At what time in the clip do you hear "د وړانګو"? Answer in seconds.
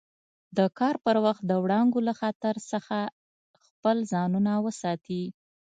1.45-1.99